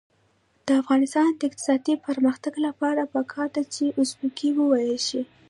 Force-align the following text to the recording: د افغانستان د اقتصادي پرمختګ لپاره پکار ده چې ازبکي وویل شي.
د 0.65 0.67
افغانستان 0.81 1.29
د 1.35 1.41
اقتصادي 1.49 1.93
پرمختګ 2.07 2.53
لپاره 2.67 3.01
پکار 3.13 3.47
ده 3.55 3.63
چې 3.73 3.85
ازبکي 4.01 4.49
وویل 4.55 4.97
شي. 5.07 5.21